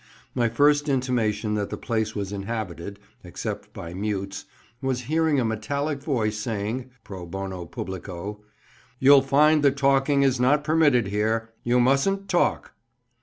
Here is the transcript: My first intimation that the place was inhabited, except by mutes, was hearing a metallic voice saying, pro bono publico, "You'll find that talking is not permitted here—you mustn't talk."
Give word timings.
My 0.33 0.49
first 0.49 0.89
intimation 0.89 1.53
that 1.53 1.69
the 1.69 1.77
place 1.77 2.15
was 2.15 2.31
inhabited, 2.31 2.97
except 3.23 3.71
by 3.71 3.93
mutes, 3.93 4.45
was 4.81 5.01
hearing 5.01 5.39
a 5.39 5.45
metallic 5.45 6.01
voice 6.01 6.37
saying, 6.37 6.89
pro 7.03 7.23
bono 7.27 7.67
publico, 7.67 8.41
"You'll 8.99 9.21
find 9.21 9.61
that 9.61 9.77
talking 9.77 10.23
is 10.23 10.39
not 10.39 10.63
permitted 10.63 11.09
here—you 11.09 11.79
mustn't 11.79 12.29
talk." 12.29 12.73